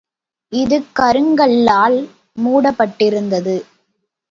[0.51, 1.97] இது கருங்கல்லால்
[2.37, 3.55] மூடப்பட்டிருந்தது.